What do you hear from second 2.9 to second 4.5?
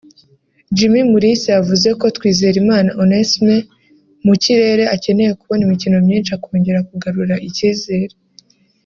Onesme (mu